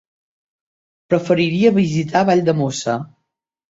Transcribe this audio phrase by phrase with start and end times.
[1.13, 3.01] Preferiria visitar Valldemossa.